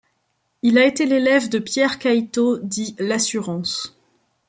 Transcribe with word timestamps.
Il 0.63 0.79
a 0.79 0.85
été 0.87 1.05
l'élève 1.05 1.47
de 1.47 1.59
Pierre 1.59 1.99
Cailleteau 1.99 2.57
dit 2.57 2.95
Lassurance. 2.97 3.95